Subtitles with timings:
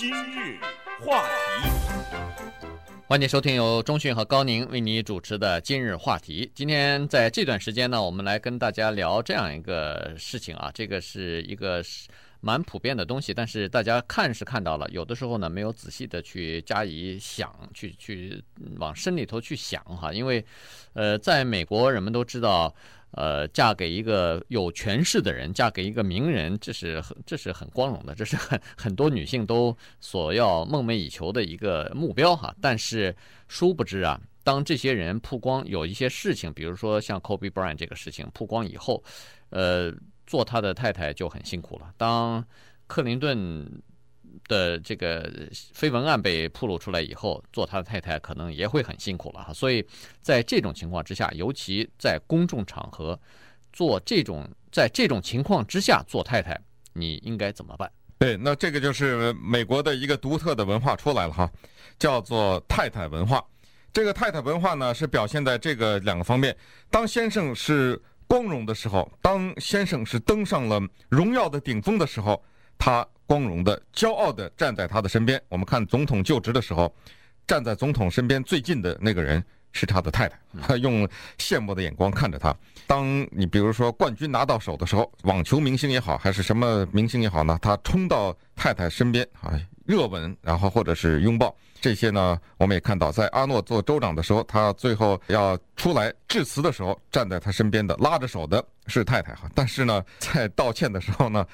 [0.00, 0.58] 今日
[1.04, 1.68] 话题，
[3.06, 6.50] 欢迎收听由中讯和高宁为你主持的今日话题。
[6.54, 11.84] 今天在这段时间呢，我们来跟大家聊这样一个事情啊，这个是一个
[12.40, 18.42] 蛮普遍的东西，但是大家看是看到了，有的时候呢没有仔细的去加以想，去去
[18.78, 20.42] 往深里头去想哈，因为
[20.94, 22.74] 呃，在美国人们都知道。
[23.12, 32.54] 呃，嫁给一个有权势的人，嫁给一个名人，这是很这是很光荣的，这是很很多女性都所要梦寐以求的一个目标哈。
[32.60, 33.14] 但是
[33.48, 39.02] 殊不知啊，当这些人曝光有一些事情，比如说像 Kobe Bryant 这个事情曝光以后，
[39.48, 39.92] 呃，
[40.26, 41.92] 做他的太太就很辛苦了。
[41.96, 42.44] 当
[42.86, 43.66] 克林顿
[44.48, 49.52] 的这个绯闻案被曝露出来以后，做他的太太可能也会很辛苦了哈。
[49.52, 49.84] 所以
[50.20, 53.18] 在这种情况之下，尤其在公众场合
[53.72, 56.60] 做这种，在这种情况之下做太太，
[56.92, 57.90] 你应该怎么办？
[58.18, 61.50] 对，那这个就是美国的一个独特的文化出来了哈，
[61.98, 63.42] 叫做太太文化。
[63.92, 66.56] 这个太太文化呢，是表现在这个两个方面：
[66.90, 72.40] 当先生是光荣的时候，当先生是登上了荣耀的顶峰的时候，
[72.80, 73.06] 他。
[73.30, 75.40] 光荣的、骄傲的站在他的身边。
[75.48, 76.92] 我们看总统就职的时候，
[77.46, 81.08] 站在总统身边最近的那个人是他的太太，他用
[81.38, 82.52] 羡慕的眼光看着他。
[82.88, 89.54] 当你比如说冠军拿到手的时候，网球明星也好，还是什么明星也好呢，他冲到太太身边啊，
[89.86, 91.54] 热吻，然后或者是拥抱。
[91.80, 99.48] 这些呢，我们也看到，在阿诺做州长的时候，他最后要出来致辞的时候，站在他身边的拉着手的是太太哈。
[99.54, 101.46] 但是呢，在道歉的时候呢。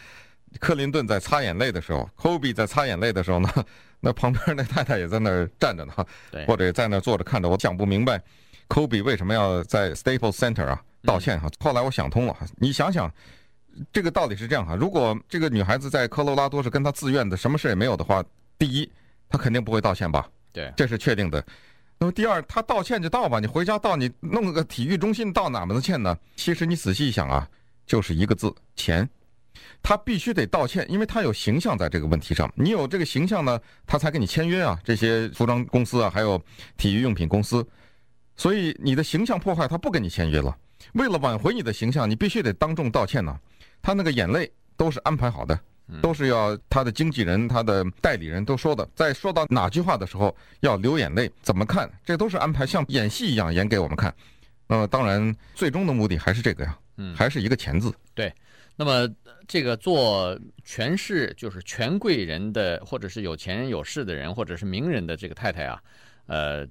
[0.60, 3.48] 克林顿在擦眼泪的时候，科比在擦眼泪的时候呢，
[4.00, 5.92] 那旁边那太太也在那儿站着呢，
[6.46, 7.48] 或者在那儿坐着看着。
[7.48, 8.20] 我想不明白，
[8.68, 11.48] 科比为什么要在 Staples Center 啊道歉哈？
[11.60, 13.12] 后来我想通了，你想想，
[13.92, 18.24] 这个道理是这样哈，如果这个女孩子在科罗拉多是跟她自愿的，什么事也没有的话，
[18.58, 18.90] 第一，
[19.28, 20.28] 她肯定不会道歉吧？
[20.52, 21.44] 对，这是确定的。
[21.98, 26.16] 那么第二，她道歉就道吧，你回家道，你弄个体育中心道哪门子歉呢？
[26.36, 27.48] 其实你仔细一想啊，
[27.86, 29.08] 就是一个字，钱。
[29.82, 32.50] 他必须得道歉，因为他有形象在这个问题上。
[32.56, 34.78] 你有这个形象呢，他才跟你签约啊。
[34.84, 36.40] 这些服装公司啊，还有
[36.76, 37.66] 体育用品公司，
[38.36, 40.56] 所以你的形象破坏，他不跟你签约了。
[40.92, 43.38] 为了挽回你的形象，你必须得当众道歉呢。
[43.82, 45.58] 他那个眼泪都是安排好的，
[46.02, 48.88] 都是要他的经纪人、他的代理人都说的。
[48.94, 54.14] 在说到哪句话的时候要流眼泪，怎么看，这都是安排，像演戏一样演给我们看。
[54.68, 57.94] 那么当然，最终的目的还是这个呀，嗯，还是一个钱字。
[58.14, 58.32] 对。
[58.76, 59.08] 那么，
[59.48, 65.82] 这个做权势就是权贵人的，或者是有钱人有势的人，或者是名人的这个太太啊，
[66.26, 66.66] 呃，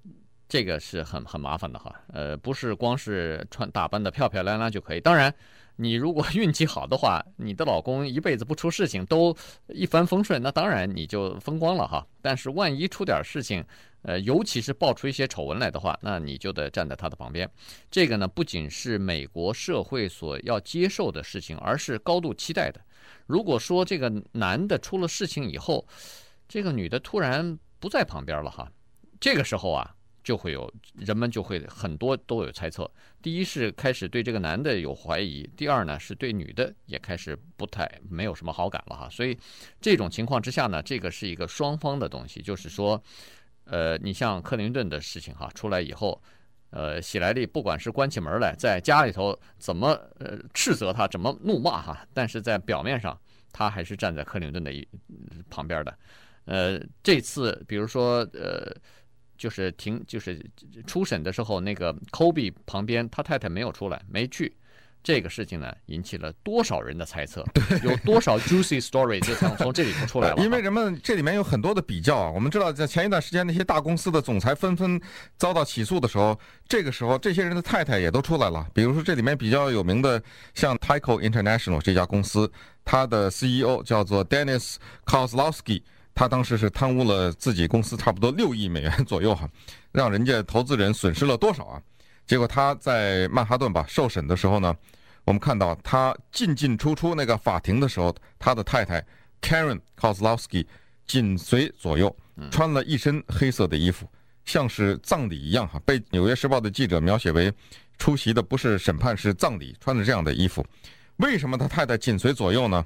[0.48, 1.94] 这个是很很麻烦的哈。
[2.14, 5.00] 呃，不是光是穿打扮的漂漂亮亮就可以。
[5.00, 5.34] 当然，
[5.78, 9.36] 你如果 运气好的话，你的老公一辈子不出事情，都
[9.68, 12.06] 一帆风顺，那当然你就风光了哈。
[12.22, 13.64] 但是万一出点事情，
[14.04, 17.50] 呃，尤其是爆出一些丑闻来的话，那你就得站在他的旁边。
[17.92, 22.80] 这个呢，不仅是美国社会所要接受的事情，而是高度期待的。
[23.28, 25.86] 如果说这个男的出了事情以后，
[26.48, 28.72] 这个女的突然不在旁边了哈，
[29.20, 32.90] 这个时候啊，就会有人们就会很多都有猜测。
[33.22, 39.10] 第一是开始对这个男的有怀疑，第二呢是对女的也开始不太没有什么好感了哈。
[39.10, 39.38] 所以
[39.80, 43.02] 这种情况之下呢，这个是一个双方的东西，就是说。
[43.68, 46.22] 呃，你像克林顿的事情哈，出来以后，
[46.70, 49.88] 呃，喜来利不管是关起门来在家里头怎么
[50.20, 53.20] 呃斥责他，怎么怒骂哈，但是在表面上
[53.52, 54.88] 他还是站在克林顿的一
[55.50, 55.98] 旁边的。
[56.46, 58.72] 呃，这次比如说呃，
[59.38, 60.44] 就是庭就是
[60.88, 64.56] 初审的时候，那个 Kobe 旁边他太太没有出来，没去。
[65.04, 67.46] 这个事情呢，引起了多少人的猜测？
[67.84, 70.38] 有多少 juicy story 就从从这里头出来了。
[70.44, 72.32] 因为人们这里面有很多的比较啊。
[72.32, 75.00] 我们知道，在前一段时间，那些大公司的总裁纷纷
[75.38, 76.36] 遭到起诉的时候，
[76.68, 78.66] 这个时候这些人的太太也都出来了。
[78.74, 80.20] 比如说，这里面比较有名的，
[80.56, 82.52] 像 Tyco International 这家公司，
[82.84, 85.84] 它的 CEO 叫做 Dennis Kozlowski，
[86.16, 89.48] 他当时是贪污了自己公司差不多六亿美元左右哈，
[89.92, 91.82] 让人家投资人损失了多少啊？
[92.26, 94.74] 结果他在曼哈顿吧受审的时候呢，
[95.26, 99.06] 我们看到他进进出出那个法庭的时候，他的太太
[99.42, 100.66] Karen Kozlowski
[101.06, 102.16] 紧随左右，
[102.50, 104.10] 穿了一身黑色的衣服，
[104.46, 105.80] 像是葬礼一样哈。
[105.86, 107.54] 被《纽约时报》的记者描写为
[107.98, 110.66] 出席的不是审判，是葬礼，穿着这样的衣服。
[111.18, 112.86] 为什么他太太紧随左右呢？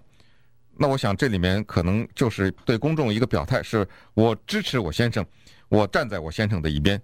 [0.81, 5.25] 那我想这里面可能就是对公众一个表态，是我支持我先生，
[5.67, 6.99] 我站在我先生的一边。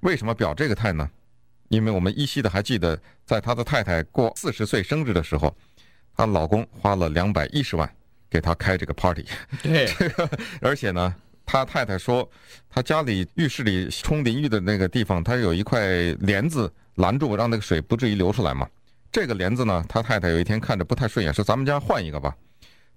[0.00, 1.08] 为什么表这个态呢？
[1.68, 5.56] 因为我们依稀的还记得，在他的太太过四十岁生日的时候，
[6.16, 7.88] 她老公花了两百一十万
[8.28, 9.24] 给她开这个 party，
[9.62, 9.88] 对，
[10.60, 11.14] 而且呢，
[11.46, 12.28] 他太太说，
[12.68, 15.80] 他家里浴室里冲淋浴的那个地方，他有一块
[16.18, 18.68] 帘子拦住，让那个水不至于流出来嘛。
[19.12, 22.36] 这个帘子呢，他太太有一天看着不太顺眼，说：“咱们家换一个吧。”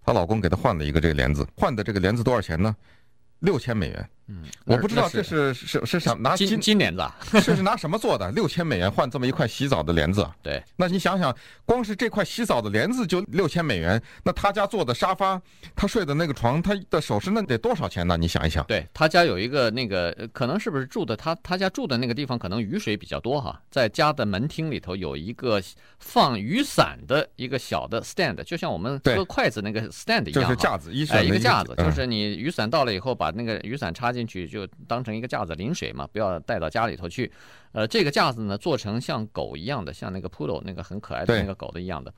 [0.03, 2.75] 她老公给她换了一个这个帘子，换的这个帘子多少钱呢？
[3.39, 4.09] 六千美元。
[4.27, 7.03] 嗯，我不知道这是是是想拿金金帘子，
[7.33, 8.31] 这 是拿什么做的？
[8.31, 10.25] 六千美元换这么一块洗澡的帘子？
[10.41, 11.35] 对，那你想想，
[11.65, 15.41] 光是这块洗澡的帘子就六千美元，那他家坐的沙发，
[15.75, 18.15] 他睡的那个床，他的首饰那得多少钱呢？
[18.15, 18.63] 你想一想。
[18.65, 25.61] 对他家有一个那个，可能是不是住的他他家住的那个地方可能雨水比较多哈，在家的门厅里头有一个
[25.99, 34.67] 放雨伞的一个小的 stand，就像我们搁筷子那个 stand 一样，就是架子，哎，一个架子，就是你雨伞到了以后，把那个雨伞插进去就。
[34.87, 37.31] 当成一个架子淋水嘛，不要带到家里头去。
[37.71, 42.13] 呃，这个架子呢，做成像狗一样的，像那个 Poodle 那个很可爱的那个狗的一样的。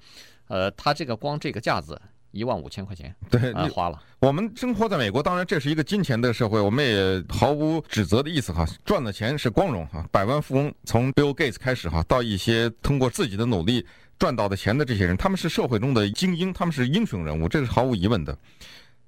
[0.47, 2.01] 呃，它这个光这个架子
[2.31, 4.01] 一万五千块钱，对，呃、花了。
[4.19, 8.65] 我们生活在美国，当然这是一个金钱的社会，我们也毫无指责的意思哈。
[8.83, 13.86] 赚的钱是光荣哈，百万富翁从 Bill Gates 开始哈，到一些通过自己的努力
[14.18, 18.38] 赚到的钱的这些人，他们是社会中的精英，他们是英雄人物，这是毫无疑问的。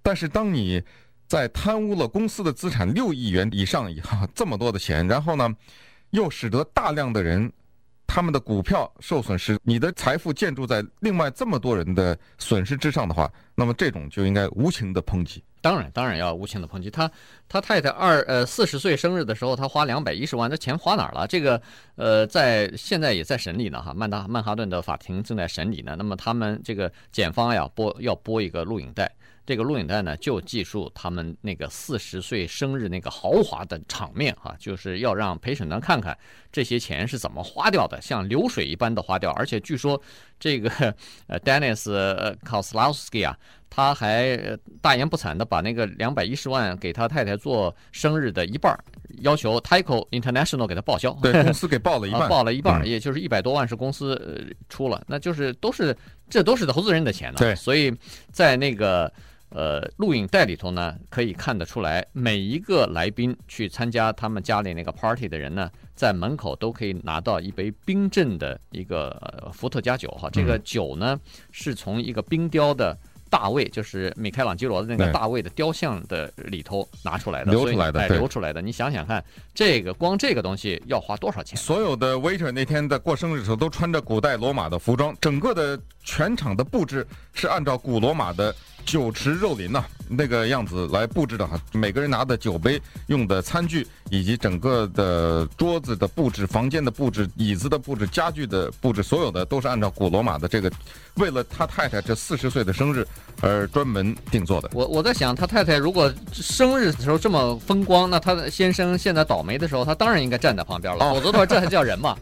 [0.02, 0.82] 但是当你
[1.28, 5.54] 在贪污了公司的资产六亿元以上以后， 这么多的钱，然后呢，
[6.12, 7.52] 又使得大量的人
[8.08, 15.44] 他们的股票受损失，你的财富建筑在另外这么多人的损失之上的话，那么这种就应该无情的抨击。
[15.60, 16.90] 当然，当然要无情的抨击。
[16.90, 17.12] 他
[17.50, 21.28] 他太太二呃四十岁生日的时候，他花两百一十万，这钱花哪儿了？
[21.28, 21.62] 这个
[21.96, 25.96] 呃，在现在也在审理呢哈，曼达曼哈顿的法庭正在审理呢。
[25.98, 29.12] 那么他们这个检方呀播要播一个录影带。
[29.48, 36.16] 这个录影带呢，就记述他们那个四十岁生日那个豪华的场面哈，就是要让陪审团看看
[36.52, 39.32] 这些钱是怎么花掉的，像流水一般的花掉。
[39.32, 40.00] 而且据说
[40.38, 40.70] 这个
[41.28, 41.88] 呃，Dennis
[42.44, 43.38] Koslowski 啊，
[43.70, 44.38] 他还
[44.82, 48.78] 大言不惭的把那个两百一十万给他太太做生日的一半，
[49.22, 51.18] 要求 Tyco International 给他报销。
[51.22, 55.96] 对， 公司给报了一半，报了一半，也就是一百多万是公司出了，那就是都是
[56.30, 57.38] 这都是投资人的钱呢。
[57.38, 57.96] 对，所以
[58.34, 59.10] 在那个。
[59.50, 70.30] 呃，录影带里头呢，可以看得出来，每一个来宾去参加他们家里那个 party 的人呢，在门口都可以拿到一杯冰镇的一个伏特加酒哈。
[70.30, 71.18] 这个酒呢，
[71.52, 72.96] 是从一个冰雕的
[73.30, 78.62] 大卫，就是米开朗基罗的那个大卫的雕像的里头拿出来的，流出来的，哎，流出来的。
[78.62, 79.24] 你想想看，
[79.54, 81.58] 这个光这个东西要花多少钱？
[81.58, 88.54] 所有的 waiter 那天在过生日的时候都穿着古代罗马的服装，整个的全场的布置是按照古罗马的。
[88.88, 100.72] 酒池肉林呐，那个样子来布置的哈，每个人拿的酒杯、用的餐具，以及整个的桌子的布置、房间的布置、椅子的布置、家具的布置，所有的都是按照古罗马的这个，
[101.16, 103.06] 为了他太太这四十岁的生日
[103.42, 104.70] 而专门定做的。
[104.74, 112.16] 我我在想，他太太如果生日的时候这么风光，那他的先生现在倒霉的时候，他当然应该站在旁边了，否则的话，这还叫人吗？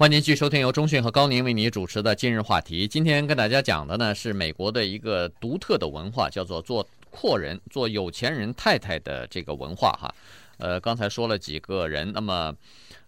[0.00, 2.88] 欢迎继续收听由中讯和高宁为你主持的今日话题。
[2.88, 10.10] 今天跟大家讲的呢是美国的一个独特的文化，叫做做阔人、做有钱人太太的这个文化哈。
[10.56, 12.50] 呃，刚才说了几个人，那么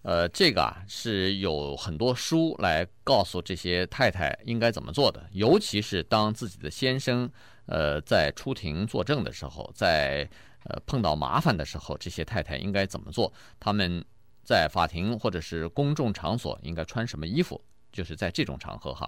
[0.03, 7.27] 呃，这个啊是有很多书来告诉这些太太应该怎么做的，尤其是当自己的先生
[7.65, 10.29] 呃在出庭作证的时候，在
[10.65, 13.33] 呃碰到麻烦的时候，这些太太应该怎么做？
[13.59, 14.05] 他们。
[14.43, 17.59] 在法庭或者是公众场所应该穿什么衣服？
[17.91, 19.07] 就是在这种场合哈，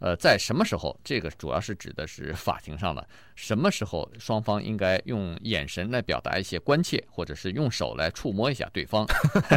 [0.00, 0.98] 呃，在什么时候？
[1.04, 3.08] 这个主要是指的是法庭上的。
[3.36, 9.06] 什么时候双方应该用眼神来表达一些关切，或者是用手来触摸一下对方？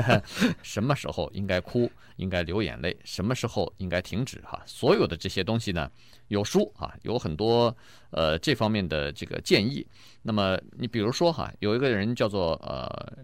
[0.61, 1.91] 什么时候应该哭？
[2.17, 2.95] 应该流眼泪？
[3.03, 4.39] 什么时候应该停止？
[4.41, 5.89] 哈，所有的这些东西呢，
[6.27, 7.75] 有书啊，有很多
[8.11, 9.83] 呃这方面的这个建议。
[10.21, 13.17] 那么你比如说哈，有一个人叫做呃。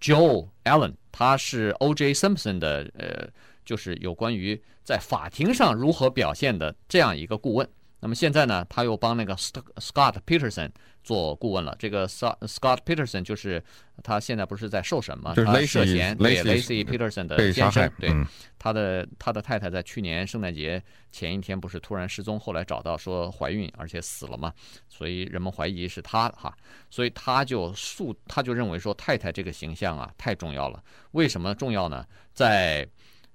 [0.00, 2.14] Joe Allen，他是 O.J.
[2.14, 3.28] Simpson 的呃，
[3.64, 7.68] 就是有关于在法庭上如何表现的这样一个顾问。
[8.00, 10.70] 那么现在呢，他又帮那个 Scott Peterson
[11.04, 11.76] 做顾问了。
[11.78, 13.62] 这个 Scott Peterson 就是
[14.02, 15.34] 他现在不是在受审吗？
[15.34, 18.26] 就是他涉嫌对 Lacy Peterson 的先生，对、嗯、
[18.58, 24.50] 他的他的太太在去年圣诞节前一天不是突然失踪，后来找到说怀孕而且死了嘛，
[24.88, 26.56] 所以人们怀疑是他哈，
[26.88, 30.82] 所以他就诉他就认为说太太这个形象啊太重要了。
[31.12, 32.06] 为什么重要呢？
[32.32, 32.88] 在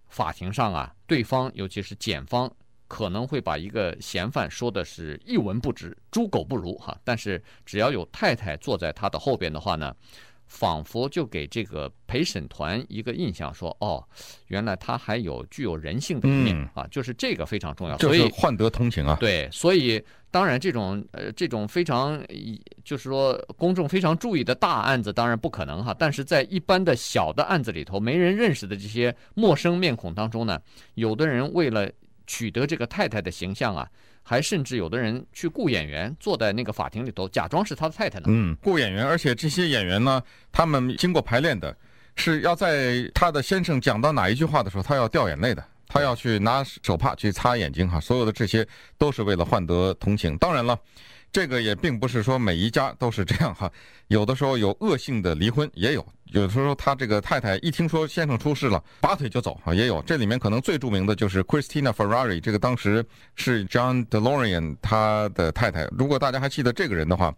[0.10, 2.52] 法庭上啊，对方尤其是检方。
[2.88, 9.96] 可能会把一个嫌犯说的是一文不值、猪狗不如哈，但是只要有太太坐在他的后边的话呢，
[10.48, 14.04] 仿佛就给这个陪审团一个印象说，说哦，
[14.48, 19.18] 原来他还有具有人性的一面、嗯、啊，就是这个非常重要，所以换得同情啊。
[19.20, 22.24] 对，所以当然这种呃这种非常
[22.84, 30.62] 就是说公众非常注意的大案子当然不可能哈，但是在一般的小的案子里头，没人认识的这些陌生面孔当中呢，
[30.94, 31.90] 有的人为了
[32.28, 33.88] 取得这个太太的形象啊。
[34.28, 38.26] 还甚至有的人去雇演员坐在那个法庭里头，假装是他的太太呢。
[38.28, 40.20] 嗯，雇演员，而且这些演员呢，
[40.52, 41.76] 他们经过排练的，
[42.16, 48.00] 是要在他的先生讲到哪一句话的时候，他要掉眼泪的，他要去拿手帕去擦眼睛哈。
[48.00, 48.68] 所有的这些
[48.98, 50.36] 都是为了换得同情。
[50.38, 50.76] 当然了。
[51.32, 53.70] 这个也并不是说每一家都是这样哈，
[54.08, 60.02] 有的时候有恶性的离婚也有，有的时候他这个太太一听说先生出事了，拔腿就走啊，也有。
[60.04, 63.06] 这里面可能最著名的就是 Christina Ferrari，这个当时
[63.36, 65.88] 是 John DeLorean 他的太太。
[65.92, 67.34] 如果大家还记得这个人的话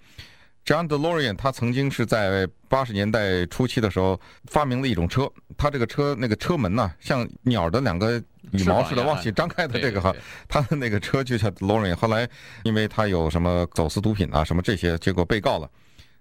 [0.65, 8.21] ，John DeLorean 他曾经是在八十年代初期的时候发明了一种车，他这个车那个车门呢，像鸟的两个。
[8.53, 10.15] 羽毛似的往起张开的这个哈，
[10.47, 11.93] 他的那个车就叫 DeLorean。
[11.93, 12.25] 后来
[12.63, 15.69] 因为他有什么走私毒品啊什么这些，结果被告了。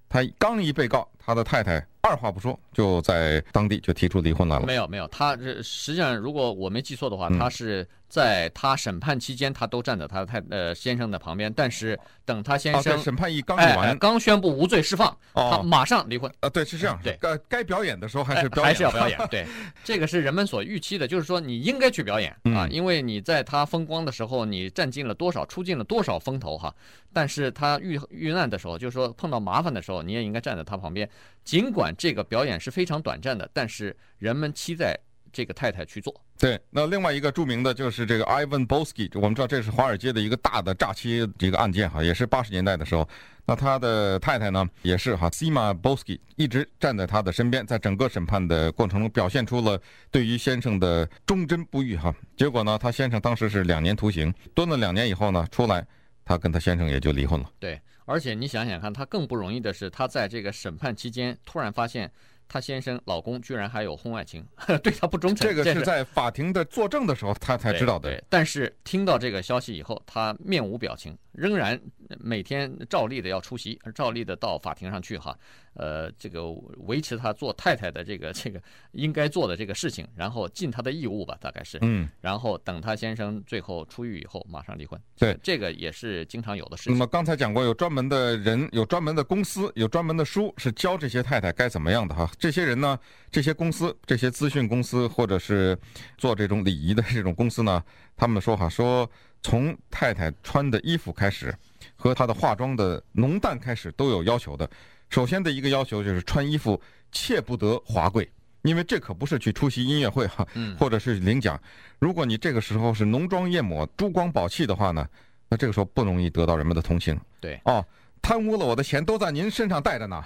[0.08, 4.66] 他刚一被告，他的太太二话不说就在当地就提出离婚来了。
[4.66, 7.86] 没有没有，他这实际上如果我没记错的话，他是。
[8.08, 11.52] 在他审判期间，他都站在他的太呃先生的旁边。
[11.52, 16.32] 但是等他先生审判一刚完，哎，刚宣布无罪释放，他马上离婚。
[16.38, 16.96] 啊，对，是这样。
[17.02, 19.18] 对，该该表演的时候还是表演，还是要表演。
[19.28, 19.44] 对，
[19.82, 26.72] 这个是人们所预期的，就是说你应该去表演啊，因为你在他风光的时候，你占尽了多少，出尽了多少风头哈。
[27.12, 31.10] 但是他遇遇难的时候，就是说碰到麻烦的时候，你也应该站在他旁边。
[31.44, 34.98] 尽管这个表演是非常短暂的，但是人们期待。
[35.32, 36.18] 这个太太去做。
[36.38, 43.06] 对，那另外一个著名的就是这个 Ivan Boesky，我们知道这是华尔街的一个大的诈欺这个案件哈，也是八十年代的时候。
[43.44, 49.78] 那他的太太呢，也是哈，Sima Boesky 一直站在他的身边，在整个审判的过程中表现出了
[50.10, 52.14] 对于先生的忠贞不渝哈。
[52.34, 55.86] 结果呢，他先生当时是两年徒刑，蹲了两年以后呢，出来，
[56.24, 57.50] 他跟他先生也就离婚了。
[57.58, 62.10] 对，而且你想想看，他更不容易的是，他在这个审判期间突然发现。
[62.48, 64.46] 她先生、老公居然还有婚外情，
[64.80, 65.48] 对她不忠诚。
[65.48, 68.08] 这个是在法庭的作证的时候，她才知道的。
[68.08, 71.76] 对，但是听到这个消息以后，她面无表情，仍然
[72.20, 75.36] 每天照例的要出席，照例的到法庭上去哈。
[75.76, 76.50] 呃，这个
[76.86, 78.60] 维持她做太太的这个 这个
[78.92, 81.78] 应该做的这个事情，然后尽她的义务吧，大概是。
[81.82, 82.08] 嗯。
[82.20, 85.00] 然后等她先生最后出狱以后，马上离婚。
[85.18, 86.92] 对，这个也是经常有的事情。
[86.92, 92.30] 那么刚才讲过，有专门的人，有专门的公司，有专门的书，是教这些太太该怎么样的哈。
[92.38, 92.98] 这些人呢，
[93.30, 95.78] 这些公司，这些资讯公司，或者是
[96.16, 97.82] 做这种礼仪的这种公司呢，
[98.16, 99.08] 他们说哈，说
[99.42, 101.54] 从太太穿的衣服开始，
[101.96, 104.68] 和她的化妆的浓淡开始都有要求的。
[105.10, 106.80] 首先的一个要求就是穿衣服
[107.12, 108.28] 切不得华贵，
[108.62, 110.46] 因为这可不是去出席音乐会哈，
[110.78, 111.60] 或者是领奖。
[111.98, 115.06] 如果你这个时候是浓妆艳抹、珠光宝气的话呢，
[115.48, 117.18] 那这个时候不容易得到人们的同情。
[117.40, 117.84] 对，哦。
[118.22, 120.20] 贪污了我的钱都在您身上带着呢，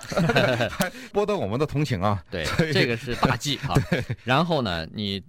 [0.71, 2.25] 还博得我们的同情啊！
[2.31, 3.75] 对，这个是大忌啊。
[4.25, 5.23] 然后呢，你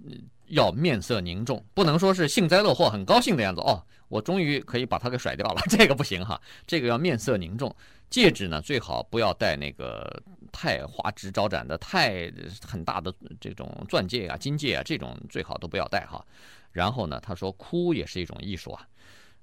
[0.48, 3.84] 要面色凝重，不能说是幸灾乐祸、很高兴的样子哦。
[4.08, 6.40] 我终于可以把他给甩掉了， 这个不行哈。
[6.66, 7.76] 这个要面色凝重。
[8.12, 12.32] 戒指呢，最好不要戴那个太花枝招展的、太
[12.68, 16.24] 很大的这种钻戒啊、金戒啊，这种最好都不要戴哈。
[16.72, 18.86] 然后呢，他说哭也是一种艺术啊。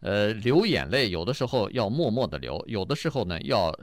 [0.00, 3.76] 呃，流眼泪有的时候要默默的流，有的时候呢要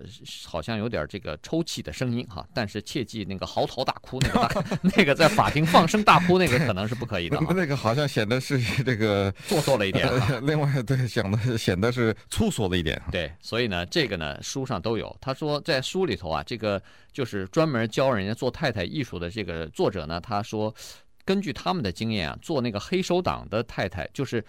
[0.45, 7.38] 好像有点这个抽泣的声音哈，但是切记那个嚎啕大哭那个大 那个在法庭放声大哭那个可能是不可以的。
[7.50, 10.10] 那个好像显得是 这个做作了一点。
[10.43, 13.01] 另外，对，显得显得是粗俗了一点。
[13.12, 15.13] 对，所以呢，这个呢书上都有。
[15.19, 16.81] 他说在书里头啊，这个
[17.12, 20.74] 就是专门教人家做太太艺术的这个作者呢，他说
[21.25, 24.41] 根据他们的经验啊，做那个黑手党的太太就是。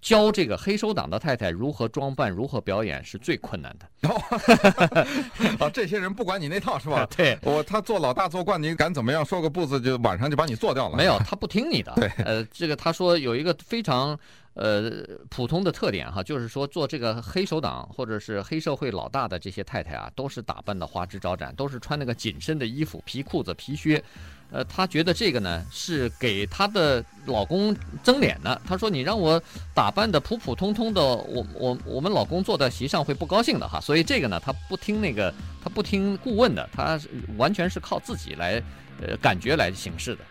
[0.00, 4.08] 教这个黑手党的太太如何装扮、如何表演是最困难的。
[5.58, 7.06] 啊，这些人不管你那套是吧？
[7.16, 9.24] 对，我他做老大做惯，你敢怎么样？
[9.24, 10.96] 说个不字，就晚上就把你做掉了。
[10.96, 11.92] 没有，他不听你的。
[11.96, 14.18] 对，呃，这个他说有一个非常
[14.54, 14.90] 呃
[15.30, 24.02] 普通的特点哈，就是说做这个黑手党或者是黑社会老大的这些太太啊，都是打扮的花枝招展，都是穿那个紧身的衣服、皮裤子、皮靴。
[24.50, 28.60] 呃，她觉得这个呢是给她的老公争脸呢。
[28.66, 29.40] 她说：“你让我
[29.74, 36.98] 打扮的普普通通的，我我我们老公坐在席上会不高兴的哈。”所以这个呢，她不听那个，她不听顾问的，她
[37.36, 38.62] 完全是靠自己来，
[39.00, 40.24] 呃，感觉来行事的。